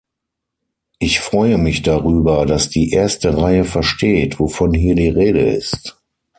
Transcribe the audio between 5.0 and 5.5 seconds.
Rede